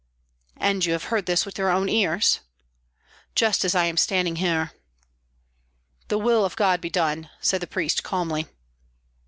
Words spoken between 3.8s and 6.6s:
am standing here." "The will of